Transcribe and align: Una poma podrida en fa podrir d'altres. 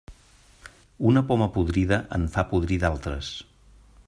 Una 1.11 1.23
poma 1.33 1.49
podrida 1.59 2.01
en 2.19 2.27
fa 2.37 2.49
podrir 2.55 2.83
d'altres. 2.87 3.35